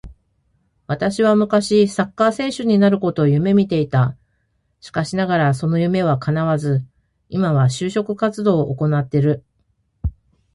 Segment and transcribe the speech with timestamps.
[0.87, 4.17] 私は昔サッカー選手になることを夢見ていた。
[4.79, 6.83] しかしながらその夢は叶わず、
[7.29, 9.43] 今は就職活動を行ってる。